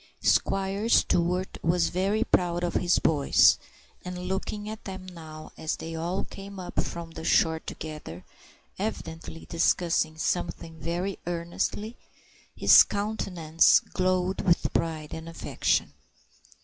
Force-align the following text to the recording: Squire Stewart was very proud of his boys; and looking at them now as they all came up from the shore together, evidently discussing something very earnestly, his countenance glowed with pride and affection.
Squire 0.23 0.89
Stewart 0.89 1.59
was 1.61 1.89
very 1.89 2.23
proud 2.23 2.63
of 2.63 2.73
his 2.73 2.97
boys; 2.97 3.59
and 4.03 4.17
looking 4.27 4.67
at 4.67 4.85
them 4.85 5.05
now 5.05 5.51
as 5.59 5.75
they 5.75 5.93
all 5.93 6.23
came 6.25 6.59
up 6.59 6.81
from 6.83 7.11
the 7.11 7.23
shore 7.23 7.59
together, 7.59 8.25
evidently 8.79 9.45
discussing 9.47 10.17
something 10.17 10.79
very 10.79 11.19
earnestly, 11.27 11.95
his 12.55 12.81
countenance 12.81 13.79
glowed 13.79 14.41
with 14.41 14.73
pride 14.73 15.13
and 15.13 15.29
affection. 15.29 15.93